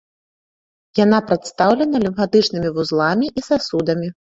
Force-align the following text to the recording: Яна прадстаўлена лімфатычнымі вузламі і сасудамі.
Яна 1.01 1.19
прадстаўлена 1.29 2.03
лімфатычнымі 2.09 2.77
вузламі 2.83 3.35
і 3.37 3.41
сасудамі. 3.55 4.17